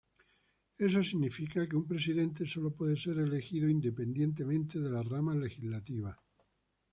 [0.79, 6.19] Eso significa que un presidente solo puede ser elegido independientemente de la rama legislativa.